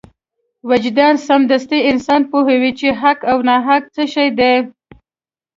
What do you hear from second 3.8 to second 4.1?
څه